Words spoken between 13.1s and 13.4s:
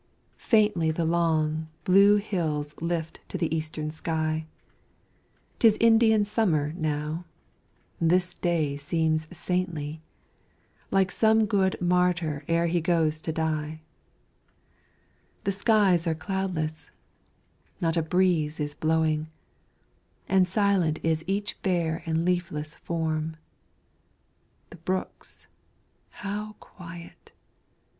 to